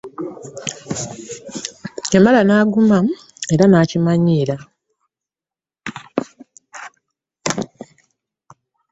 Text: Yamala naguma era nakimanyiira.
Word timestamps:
Yamala 2.13 2.41
naguma 2.47 2.97
era 3.53 3.63
nakimanyiira. 3.67 4.55